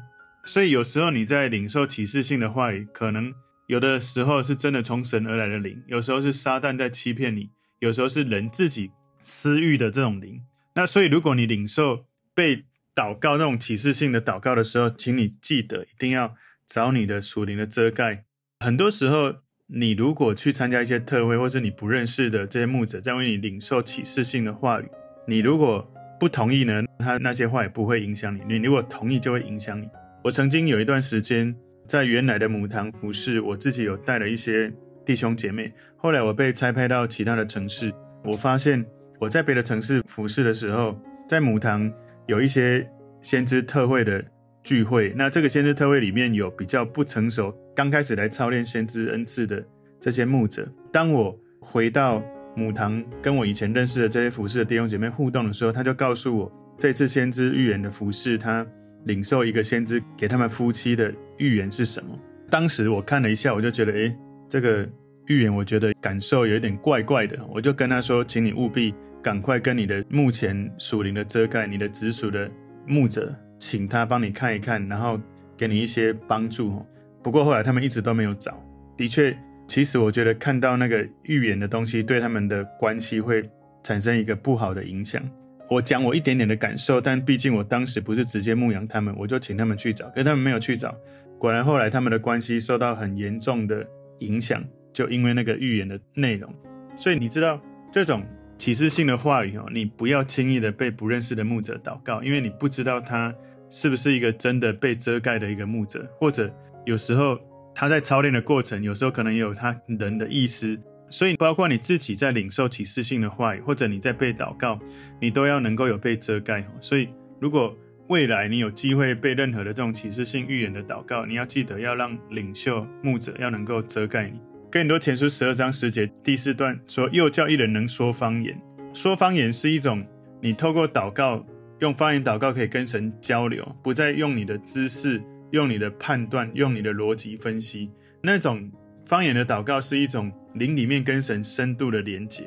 [0.46, 3.34] 所以有时候你在领受启示性的话语，可能
[3.68, 10.42] 有的时候是真的从神而来的灵，有时候是撒旦在欺骗你，有时候是人自己私欲的这种灵。
[10.74, 16.36] 那所以如果你领受被祷告那种启示性的祷告的时候，请你记得一定要
[16.70, 18.24] 找你的属灵的遮盖。
[18.60, 19.34] 很多时候，
[19.68, 24.88] 你如果去参加一些特会，或是你不认识的这些牧者在为你领受启示性的话语，
[25.28, 29.90] 你如果不同意呢，他那些话也不会影响你；你如果同意，就会影响你。
[30.24, 31.56] 我曾经有一段时间
[31.88, 34.72] 在原来的母堂服侍，我自己有带了一些
[35.04, 35.74] 弟兄姐妹。
[35.98, 37.92] 后来我被差派到其他的城市，
[38.24, 38.86] 我发现
[39.20, 40.96] 我在别的城市服侍的时候，
[41.28, 41.92] 在母堂。
[42.28, 42.88] 有一些
[43.24, 44.24] 先知特会的
[44.70, 49.66] 聚会，那这个先知特会里面有比较不成熟，刚开始来操练先知恩赐的
[50.00, 50.72] 这些牧者。
[50.92, 52.22] 当我回到
[52.56, 58.64] 母堂，跟我以前认识的这些服侍的弟兄姐妹互动的时候，他就告诉我，这次先知预言的服侍，他
[59.06, 62.16] 领受一个先知给他们夫妻的预言是什么？
[62.52, 64.16] 当时我看了一下，我就觉得，诶，
[64.48, 64.88] 这个
[65.26, 68.94] 预言我觉得感受有点怪怪的，我就跟他说，请你务必。
[69.22, 72.50] 赶快跟你的目前属灵的遮盖，你的直属的
[72.88, 75.20] 牧者，请他帮你看一看，然后
[75.56, 76.84] 给你一些帮助。
[77.22, 78.58] 不过后来他们一直都没有找。
[78.98, 83.44] 的确，其实我觉得看到那个预言的东西，对他们的关系会
[83.84, 85.22] 产生一个不好的影响。
[85.70, 90.96] 我讲我一点点的感受，但毕竟我当时不是直接牧养他们，我就请他们去找，可是他们没有去找。
[91.38, 93.86] 果然后来他们的关系受到很严重的
[94.20, 96.52] 影响，就因为那个预言的内容。
[96.96, 98.24] 所以你知道这种。
[98.58, 103.34] 启示性的话语哦，你不要轻易的被不认识的牧者祷告，因为你不知道他
[103.70, 106.52] 是不是一个真的被遮盖的一个牧者，或者
[106.86, 107.40] 有时候
[107.74, 110.80] 他在操练的过程，有时候可能也有他人的意思，
[111.10, 114.80] 所以包括你自己在领受启示性的话语，或者你在被祷告，
[115.22, 116.66] 你都要能够有被遮盖。
[116.80, 117.76] 所以如果
[118.08, 124.40] 未来你有机会被任何的这种启示性预言的祷告，你要记得要让领袖牧者要能够遮盖你。
[124.72, 128.60] 哥林多前书十二章十节第四段说：“又叫一人能说方言。
[128.94, 130.04] 说方言是一种
[130.42, 131.46] 你透过祷告，
[131.80, 137.90] 用方言祷告可以跟神交流，不再用你的知识、用你的判断、用你的逻辑分析。
[138.22, 138.70] 那种
[139.06, 142.44] 方言的祷告是一种灵里面跟神深度的连结。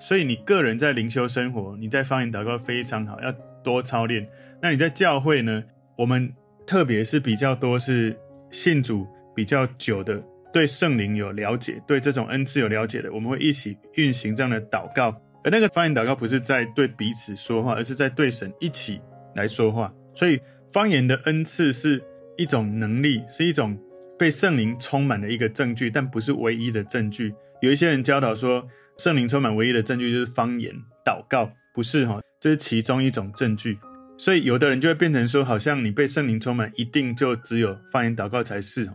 [0.00, 4.28] 所以你个人在灵修生活，你在方言祷告非常好，要多操练。
[4.60, 5.62] 那你在教会呢？
[5.96, 6.32] 我们
[6.66, 8.18] 特别是比较多是
[8.50, 15.18] 信主比较久的。”对圣灵有了解，对这种恩赐有了解的，我们会一起运行这样的祷告。
[15.44, 19.00] 而那个方言祷告不是在对彼此说话，而是在对神一起
[19.34, 19.92] 来说话。
[20.14, 20.40] 所以
[20.72, 22.02] 方言的恩赐是
[22.36, 23.78] 一种能力，是一种
[24.18, 27.34] 被圣灵充满的一个证据，但不是唯一的证据。
[27.60, 28.66] 有一些人教导说，
[28.98, 30.74] 圣灵充满唯一的证据就是方言
[31.04, 33.78] 祷告，不是哈，这是其中一种证据。
[34.18, 38.94] 所以有的人就会变成说，好像你被圣灵充满，一定就只有方言祷告才是哈。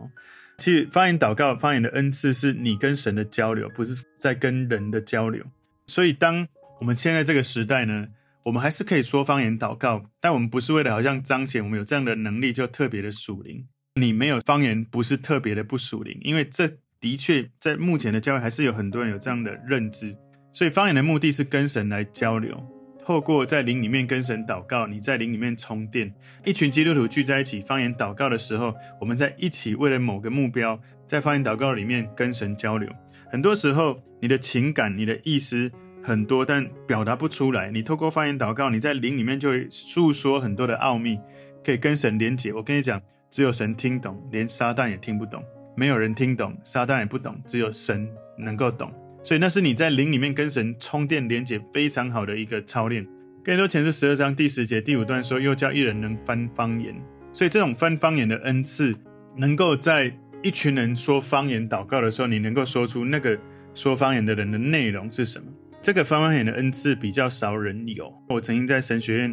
[0.56, 5.44] 其实方言祷告、方言的恩赐是你跟神的交流，不是在跟人的交流。
[5.88, 6.46] 所以，当
[6.78, 8.08] 我们现在这个时代呢，
[8.44, 13.66] 我们还是可以说方言祷告，但我们不是为了好像彰显我们有这样的能力就特别的属灵。
[13.94, 16.68] 你没有方言，不是特别的不属灵，因为这
[17.00, 20.14] 的确在目前的教会还是有很多人有这样的认知。
[20.52, 22.62] 所以，方言的目的是跟神来交流。
[23.04, 26.14] 透过在灵里面跟神祷告，你在灵里面充电。
[26.44, 32.86] 一群基督徒聚在一起方言祷告的时候，我们在一起为了某个目标，在方言祷告里面跟神交流。
[33.30, 35.70] 很多时候，你的情感、你的意思
[36.02, 37.70] 很多，但表达不出来。
[37.70, 41.18] 你透过方言祷告，你在灵里面就会诉说很多的奥秘，
[41.64, 42.52] 可以跟神连结。
[42.52, 43.00] 我跟你讲，
[43.30, 45.42] 只有神听懂，连撒旦也听不懂。
[45.76, 48.92] 没有人听懂，撒旦也不懂，只有神能够懂。
[49.22, 53.04] 所以那是你在灵里面跟神充电连结非常好的一个操练。
[53.44, 56.94] 哥林多前书十二章第十节第五段说：“又叫一人能翻方言。”
[57.32, 58.94] 所以这种翻方言的恩赐，
[59.36, 63.38] 能够在一群人说方言祷告的时候，你能够说出那个
[63.78, 65.46] 说方言的人的内容是什么？
[65.80, 68.12] 这个翻方言的恩赐比较少人有。
[68.28, 69.32] 我曾经在神学院，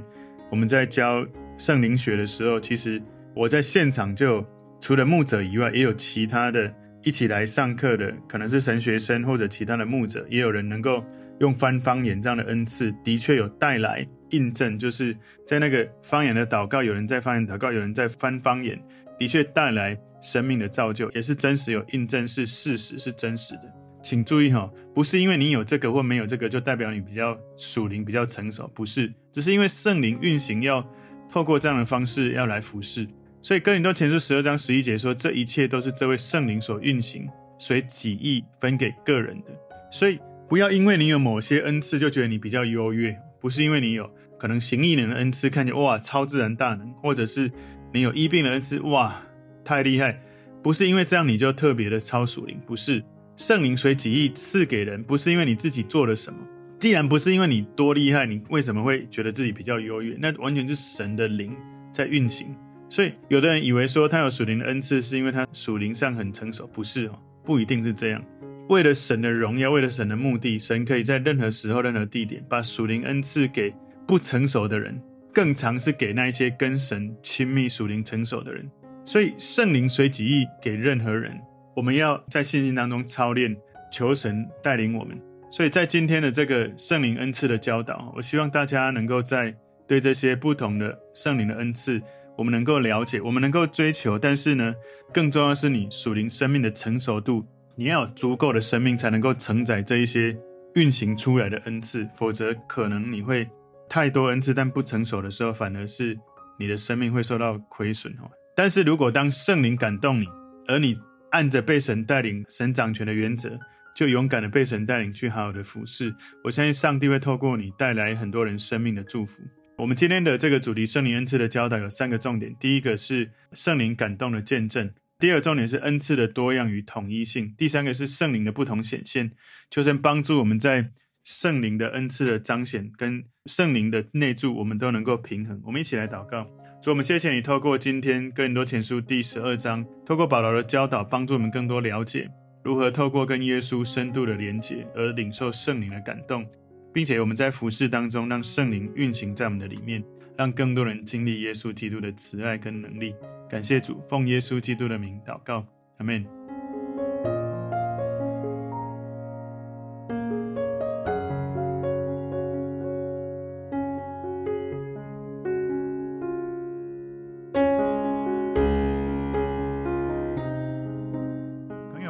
[0.51, 1.26] 我们在教
[1.57, 3.01] 圣灵学的时候，其实
[3.36, 4.45] 我在现场就
[4.80, 6.72] 除了牧者以外，也有其他的。
[7.03, 11.03] 一起来上课的可能是神学生或者其他的牧者，也有人能够
[11.39, 15.15] 用翻方言这样的恩赐，的确有带来印证，就是
[15.45, 18.76] 在那个方言的祷告，有人在方言祷告，有人在翻方言，
[19.19, 23.72] 的确带来生命的造就，也是真实有印证，是事实，是真实的。
[24.06, 30.88] 请注意哈，不是因为你有这个或没有这个，就代表你比较属灵、比较成熟，不是，只是因为圣灵运行要
[31.28, 33.08] 透过这样的方式要来服侍。
[33.41, 37.28] 所以哥林多前书十二章十一节说，这一切都是这位圣灵所运行，
[37.58, 39.45] 随己意分给个人的。
[39.91, 47.51] 所以不要因为你有某些恩赐，就觉得你比较优越，不是因为你有，可能行异能的恩赐，看见哇超自然大能，或者是
[47.91, 49.20] 你有医病的恩赐，哇
[49.64, 50.22] 太厉害，
[50.62, 53.03] 不是因为这样你就特别的超属灵，不是
[53.36, 56.39] 圣灵随己意赐给人，不是因为你自己做了什么。
[56.79, 60.15] 既然不是因为你多厉害，你为什么会觉得自己比较优越？
[60.19, 61.55] 那完全是神的灵
[61.91, 62.55] 在运行。
[62.89, 68.23] 所以有的人以为说他有属灵的恩赐，是因为他属灵上很成熟，不是哦，不一定是这样。
[68.69, 73.73] 为了神的荣耀，为了神的目的，神可以在任何时候、任何地点，把属灵恩赐给
[74.07, 74.99] 不成熟的人，
[75.33, 78.69] 更常是给那一些跟神亲密、属灵成熟的人。
[79.03, 81.39] 所以圣灵随己意给任何人，
[81.76, 83.55] 我们要在信心当中操练，
[83.91, 85.19] 求神带领我们。
[85.51, 89.55] 所以在今天的这个圣灵恩赐的教导，我希望大家能够在
[89.88, 92.01] 对这些不同的圣灵的恩赐，
[92.38, 94.17] 我们能够了解，我们能够追求。
[94.17, 94.73] 但是呢，
[95.13, 97.45] 更重要的是你属灵生命的成熟度，
[97.76, 100.36] 你要有足够的生命才能够承载这一些
[100.76, 103.47] 运行出来的恩赐，否则可能你会
[103.88, 106.17] 太多恩赐，但不成熟的时候，反而是
[106.57, 108.30] 你的生命会受到亏损哦。
[108.55, 110.26] 但是如果当圣灵感动你，
[110.67, 110.97] 而你
[111.36, 113.59] 按着被神带领、神掌权的原则，
[113.93, 116.15] 就勇敢的被神带领去好好的服侍，
[116.45, 119.43] 我相信上帝会透过你带来很多人生命的祝福。
[119.77, 124.88] 我们今天的这个主题圣灵恩赐的教导有三个重点：第一个是圣灵感动的见证；
[125.19, 129.31] 第二重点是恩赐的多样与统一性；第三个是圣灵的不同显现。
[129.69, 130.91] 求神帮助我们在
[131.25, 135.61] 圣灵的恩赐的彰显跟圣灵的内住，我们都能够平衡。
[135.65, 136.47] 我们一起来祷告，
[136.86, 142.29] 主，我们谢谢你透过今天更多前书第十二章，透过保罗的教导，帮助我们更多了解。
[142.61, 146.45] 如何透过跟耶稣深度的连结而领受圣灵的感动，
[146.93, 150.03] 并且我们在服事当中让圣灵运行在我们的里面，
[150.38, 153.15] 让更多人经历耶稣基督的慈爱跟能力。
[153.49, 155.65] 感谢主，奉耶稣基督的名祷告，
[155.97, 156.23] 阿门。